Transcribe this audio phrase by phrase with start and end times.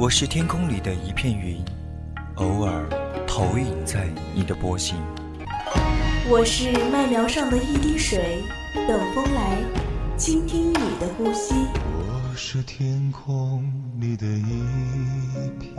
[0.00, 1.60] 我是天空里的一片云，
[2.36, 2.88] 偶尔
[3.26, 4.96] 投影在你的波心。
[6.28, 8.44] 我是麦苗上的一滴水，
[8.86, 9.58] 等风来，
[10.16, 11.52] 倾听你的呼吸。
[11.96, 13.64] 我是天空
[13.98, 15.74] 里的一片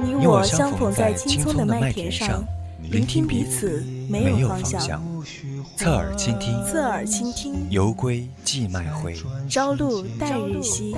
[0.00, 2.44] 云，你我相逢在青葱的麦田上，
[2.90, 5.02] 聆听彼此没有方向。
[5.76, 9.16] 侧耳倾听，侧耳倾听，游归寄麦回，
[9.48, 10.94] 朝露待日晞。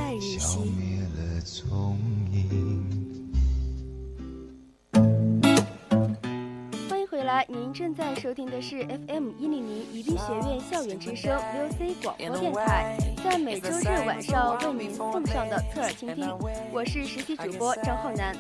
[7.49, 16.37] 您正在收听的是 FM 一零零宜宾学院校园之声 VOC 广播电台，在每周日晚上为您送上的侧耳倾听，
[16.73, 18.37] 我是实习主播张浩南。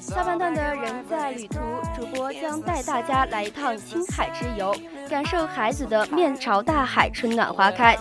[0.00, 1.58] 下半段的人在旅途，
[1.96, 4.74] 主播将带大家来一趟青海之游，
[5.08, 7.96] 感受孩子的面朝大海，春暖花开。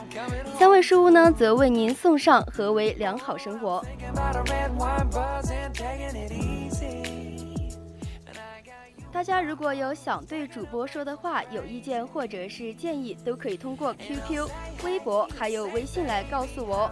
[0.58, 3.84] 三位书屋呢，则为您送上何为良好生活。
[9.14, 14.50] 大家如果有想对主播说的话、有意见或者是建议，都可以通过 QQ、
[14.84, 16.92] 微博还有微信来告诉我。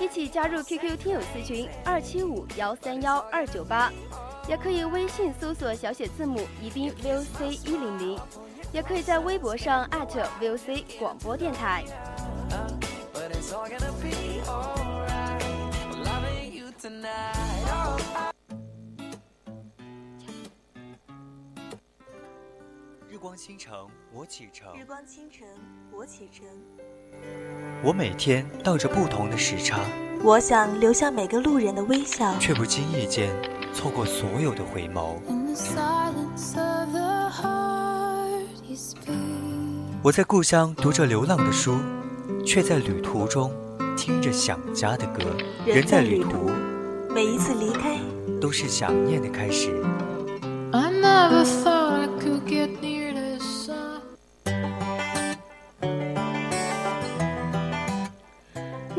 [0.00, 3.92] 一起加入 QQ 听友私群二七五幺三幺二九八，
[4.48, 8.18] 也可以微信搜索小写字母宜宾 VOC 一零零，
[8.72, 9.86] 也可以在微博上
[10.40, 11.84] @VOC 广播电台。
[23.18, 24.68] 日光倾城，我启程。
[24.78, 25.44] 日光倾城，
[25.92, 26.46] 我启程。
[27.82, 29.80] 我每天倒着不同的时差。
[30.22, 33.28] 我想留下每个路人的微笑，却不经意间
[33.74, 35.16] 错过所有的回眸。
[40.00, 41.76] 我在故乡读着流浪的书，
[42.46, 43.52] 却在旅途中
[43.96, 45.24] 听着想家的歌。
[45.66, 46.52] 人在旅途，
[47.12, 47.98] 每一次离开
[48.40, 49.74] 都是想念的开始。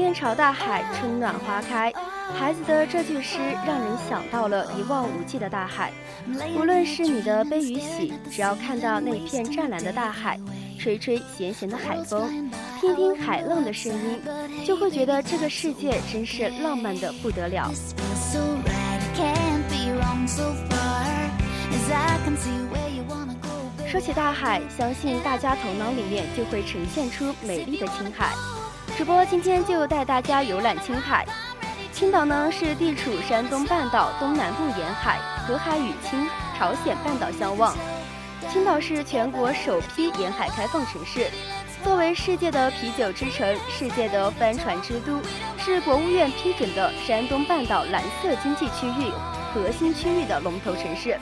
[0.09, 1.93] 面朝大海，春暖花开。
[2.33, 5.91] 孩子的这句诗让人想到了一望无际的大海。
[6.57, 10.39] 无论是你的悲与喜，只要看到那片湛蓝的大海，
[10.79, 12.49] 吹吹咸咸的海风，
[12.81, 14.19] 听听海浪的声音，
[14.65, 17.71] 就会觉得这个世界真是浪漫的不得了。
[23.85, 28.33] 说起大海，相信大家头脑里面就会呈现出美丽的青海。
[28.99, 31.25] 主播今天就带大家游览青海。
[31.93, 35.17] 青岛呢是地处山东半岛东南部沿海，
[35.47, 36.27] 隔海与清
[36.57, 37.73] 朝鲜半岛相望。
[38.51, 41.31] 青岛是全国首批沿海开放城市，
[41.81, 45.21] 作为世界的啤酒之城、世界的帆船之都，
[45.57, 49.13] 是国务院批准的山东半岛蓝色经济区域
[49.53, 51.17] 核心区域的龙头城市。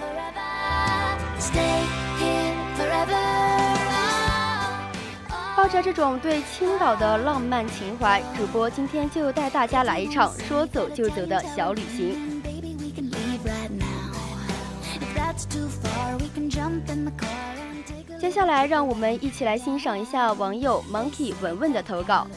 [5.57, 12.43] 抱着这种对青岛的浪漫情怀，主播今天就带大家来一场说走就走的小旅行。
[18.19, 22.27] 接下来，让我们一起来欣赏一下网友 Monkey 文文的投稿。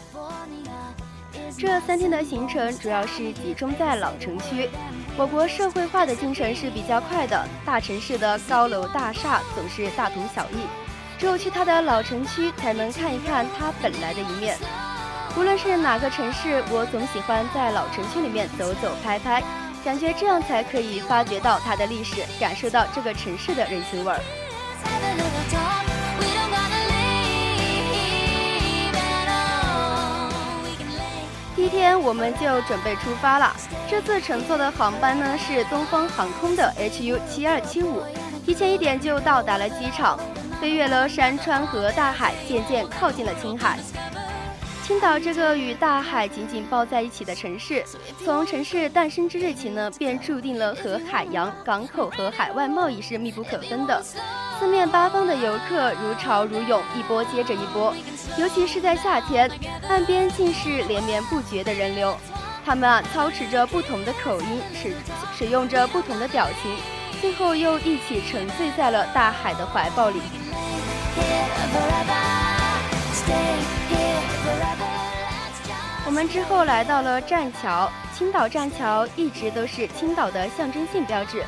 [1.59, 4.71] 这三天的行程主要是集中在老城区。
[5.19, 10.90] 我国社会化的进程是比较快的，大城市的高楼大厦总是大同小异。
[11.21, 14.57] 只有去它的老城区，才能看一看它本来的一面。
[15.37, 19.43] 无论是哪个城市，我总喜欢在老城区里面走走拍拍，
[19.85, 24.19] 感觉这样才可以发掘到它的历史，感受到这个城市的人情味儿。
[31.55, 33.55] 第一天我们就准备出发了，
[33.87, 38.03] 这次乘坐的航班呢是东方航空的 HU 七二七五，
[38.47, 40.19] 提前一点就到达了机场。
[40.61, 43.79] 飞越了山川和大海，渐渐靠近了青海。
[44.85, 47.83] 青岛这个与大海紧紧抱在一起的城市，
[48.25, 54.03] 从城市诞生之日起呢，便注定了和海洋、港口和海外贸易是密不可分的。
[54.59, 57.95] 四面八方的游客如潮如涌，一波接着一波。
[58.37, 59.51] 尤其是在夏天，
[59.89, 62.15] 岸边尽是连绵不绝的人流。
[62.67, 64.93] 他们啊，操持着不同的口音，使
[65.39, 66.73] 使用着不同的表情，
[67.21, 70.21] 最后又一起沉醉在了大海的怀抱里。
[76.07, 81.45] 我们之后来到了栈桥，青岛栈桥一直都是青岛的象征性标志。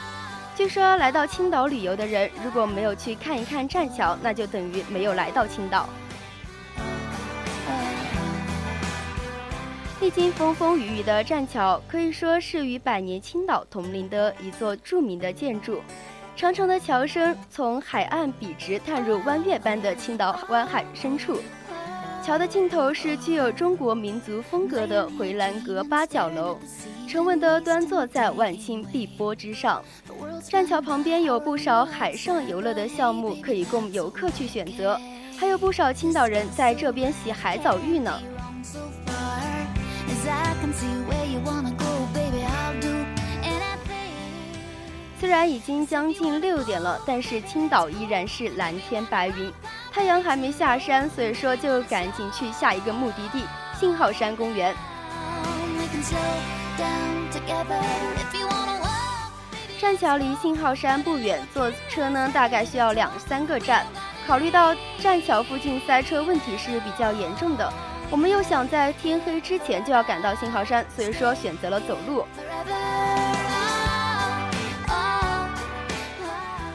[0.55, 5.89] 据说来到青岛旅游的人，如果没有去看一看栈桥，那就等于没有来到青岛。
[10.03, 15.79] 历经风风雨雨的栈桥，可以说是与百年青岛同龄的一座著名的建筑。
[16.35, 21.39] 长长的桥身从海岸笔直探入弯月般的青岛湾海深处。
[22.21, 26.59] 桥的尽头是具有中国民族风格的回澜阁八角楼，
[27.09, 29.81] 沉稳地端坐在万顷碧波之上。
[30.51, 35.01] 栈桥旁边有不少海上游乐的项目可以供游客去选择，
[35.39, 38.21] 还有不少青岛人在这边洗海澡浴呢。
[45.19, 49.53] 虽然已经将近六点了，但是青岛依然是蓝天白云，
[49.91, 53.45] 太阳还没下山，所以说就赶紧去下一个目的地——
[53.79, 54.75] 信号山公园。
[59.81, 63.87] 栈桥离信号山不远，坐车呢大概需要两三个站。
[64.27, 67.73] 考虑到栈桥附近塞车问题是比较严重的，
[68.13, 72.27] 我们又想在天黑之前就要赶到信号山，所以说选择了走路。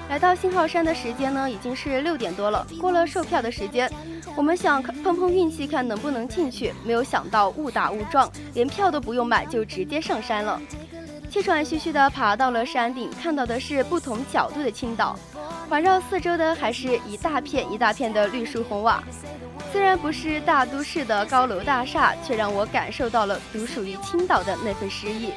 [0.10, 3.88] 来到信号山的时间呢，已经是六点多了，过了售票的时间。
[4.36, 10.60] 我们想碰碰运气，看能不能进去，没有想到误打误撞，连票都不用买就直接上山了。
[11.30, 15.16] 气喘吁吁地爬到了山顶，看到的是不同角度的青岛，
[15.70, 19.04] 环绕四周的还是一大片一大片的绿树红瓦。
[19.72, 25.32] 虽然不是大都市的高楼大厦，却让我感受到了独属于青岛的那份诗意。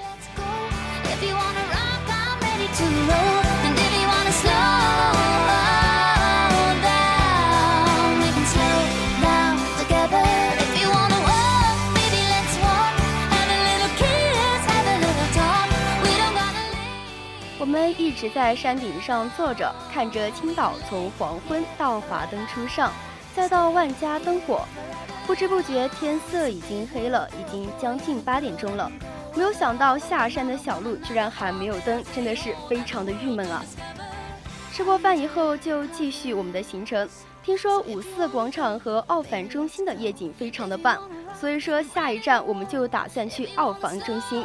[17.59, 22.91] 我们一直在山顶上坐着，看着青岛从黄昏到华灯初上，
[23.35, 24.65] 再到万家灯火，
[25.27, 28.91] 不知不觉天色已经黑了，已经将近八点钟了。
[29.35, 33.65] 没有想到下山的小路居然还没有灯，真的是非常的郁闷啊！
[34.73, 37.09] 吃过饭以后就继续我们的行程。
[37.43, 41.01] 听说五四广场和奥凡中心的夜景非常的棒，
[41.39, 44.45] 所以说下一站我们就打算去奥凡中心。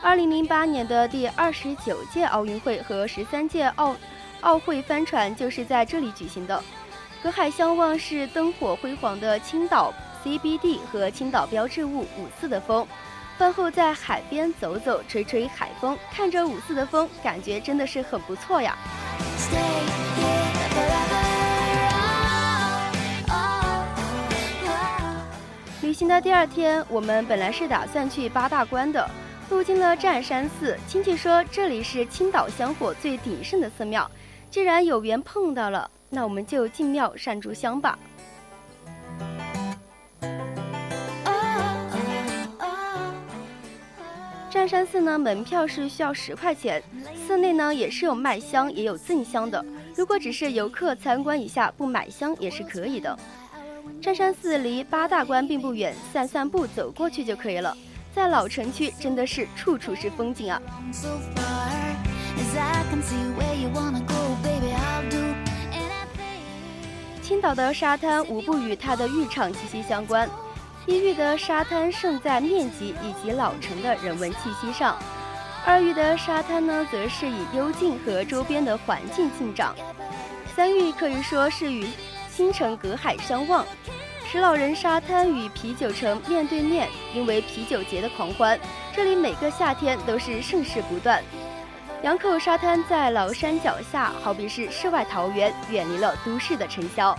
[0.00, 3.96] 二零零八年的第二十九届奥运会和十三届奥
[4.40, 6.62] 奥会帆船就是在这里举行的。
[7.22, 9.92] 隔海相望是灯火辉煌的青岛。
[10.24, 12.84] CBD 和青岛标志物五四的风，
[13.38, 18.76] 饭后在海边走走，吹吹海风，看着五四的风，感觉真的是很不错呀。
[25.82, 29.08] 旅行的第二天，我们本来是打算去八大关的，
[29.50, 34.10] 路经了湛山寺，亲戚说这里是青岛香火最鼎盛的寺庙，
[34.50, 37.98] 既然有缘碰到了，那我们就进庙上炷香吧。
[44.50, 46.82] 湛山寺呢，门票是需要十块钱。
[47.26, 49.64] 寺内呢也是有卖香，也有赠香的。
[49.94, 53.16] 如果只是游客参观一下，不买香也是可以的。
[54.00, 57.76] 湛山寺离八大关并不远，散散步走过去就可以了。
[58.14, 60.60] 在老城区，真的是处处是风景啊。
[67.22, 70.28] 青岛的沙滩无不与它的浴场息息相关。
[70.86, 74.98] 一域的沙滩胜在面积以及老城的人文气息上，
[75.66, 79.74] 二域的沙滩呢，则是以幽静和周边的环境见长。
[80.56, 81.86] 三域可以说是与
[82.30, 83.66] 新城隔海相望。
[84.30, 88.58] 石老人沙滩与啤酒城面对面，因为啤酒节的狂欢，
[88.94, 91.22] 这里每个夏天都是盛事不断。
[92.04, 97.16] 杨口沙滩在崂山脚下，好比是世外桃源，远离了都市的尘嚣。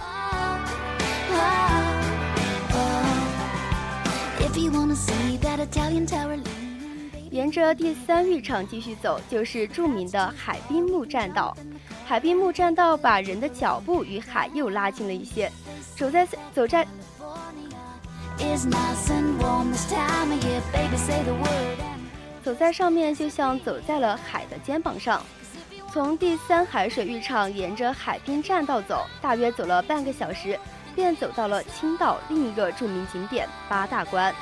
[7.29, 11.55] 沿着第三浴场继续走，就是著名的海滨木栈道。
[12.07, 15.51] 海滨木栈道把人的脚步与海又拉近了一些。
[15.95, 16.87] 走在走在
[22.43, 25.23] 走在上面，就像走在了海的肩膀上。
[25.91, 30.59] 从第三海水浴场沿着海滨栈道走，大约走了半个小时。
[30.95, 34.35] 便走到了青岛另一个著名景点八大关。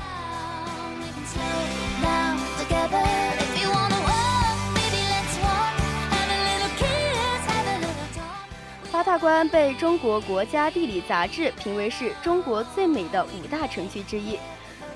[8.91, 14.39] 八大关被中国国家地理杂志评为是中国最美的五大城区之一。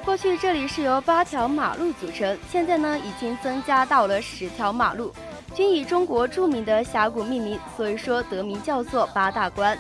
[0.03, 5.13] 过去这里是由八条马路组成，现在呢已经增加到了十条马路，
[5.53, 9.77] 均以中国著名的峡谷命名，所以说得名叫做八大关。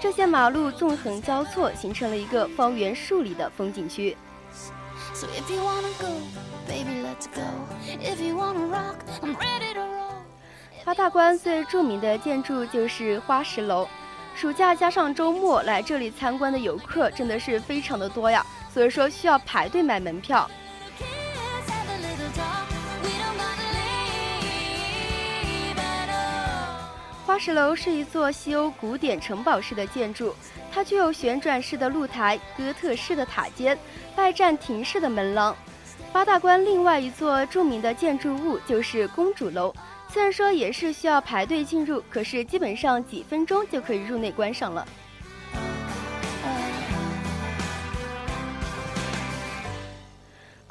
[0.00, 4.16] 这些马路纵横交错，形成了一个方圆数里的风景区。
[10.84, 13.86] 八大关最著名的建筑就是花石楼，
[14.34, 20.50] 暑假加上周末来这里参观的游客真的是非常的多呀，所以说需要排队买门票。
[27.24, 30.34] 花石楼是一座西欧古典城堡式的建筑，
[30.70, 33.78] 它具有旋转式的露台、哥特式的塔尖、
[34.14, 35.56] 拜占庭式的门廊。
[36.12, 39.72] 八大关另外一座著名的建筑物就是公主楼，
[40.10, 44.86] 虽然说也是需要排队进入，可是基本上几分钟就可以入内观赏了。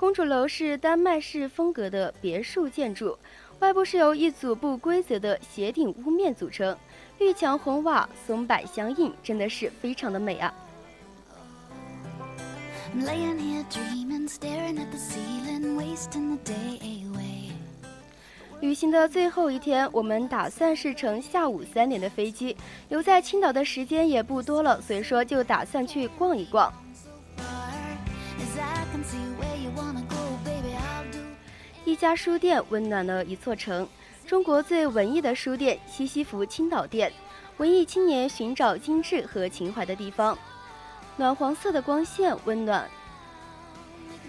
[0.01, 3.15] 公主楼是丹麦式风格的别墅建筑。
[3.59, 6.75] 外部是由一组不规则的斜顶屋面组成，
[7.19, 10.51] 绿墙红瓦，松柏相映，真的是非常的美啊！
[18.59, 22.57] 旅行的最后一天，我们打算是乘下午三点的飞机，
[22.89, 26.73] 留在青岛的时间也不多了，所以说就打算去逛一逛。
[31.91, 33.85] 一家书店温暖了一座城，
[34.25, 37.11] 中国最文艺的书店西西弗青岛店，
[37.57, 40.39] 文艺青年寻找精致和情怀的地方。
[41.17, 42.89] 暖黄色的光线温暖，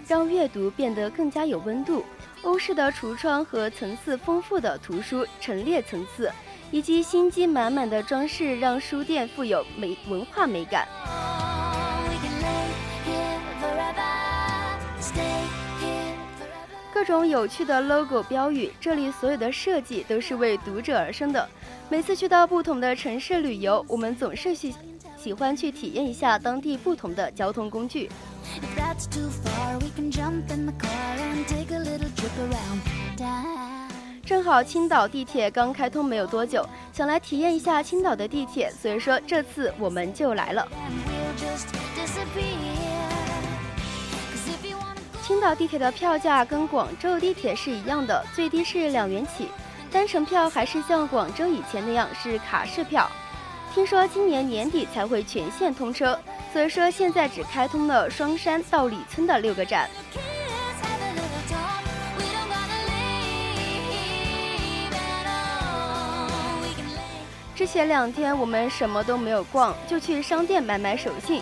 [0.05, 2.03] 让阅读变得更加有温度。
[2.41, 6.29] 欧式的橱窗和层次丰富的图书陈列层次，
[6.69, 10.85] 以及心机满满的装饰，让书店富有美文化美感。
[17.03, 21.49] 各种有趣的 logo 标语，这里所有的设计都是为读者而生的。
[21.89, 24.73] 每次去到不同的城市旅游，我们总是喜
[25.17, 28.09] 喜欢去体验一下当地不同的交通工具。
[34.25, 40.65] 正好青岛地铁刚开通没有多久，想来体验一下青岛的地铁，所以说这次我们就来了。
[45.25, 49.47] 青岛地铁的票价跟广州地铁是一样的，最低是两元起。
[49.89, 53.09] 单程票还是像广州以前那样是卡式票。
[53.73, 56.19] 听说今年年底才会全线通车，
[56.51, 59.89] 所以说现在只开通了双山到李村的六个站。
[67.55, 71.41] 之前两天我们什么都没有逛，就去商店买买手信。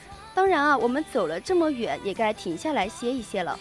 [0.33, 3.59] 当然啊，我们走了这么远，也该停下来歇一歇了。